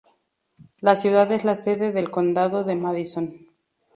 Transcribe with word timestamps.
La 0.79 0.95
ciudad 0.95 1.31
es 1.31 1.43
la 1.43 1.53
sede 1.53 1.91
del 1.91 2.09
condado 2.09 2.63
de 2.63 2.75
Madison. 2.75 3.45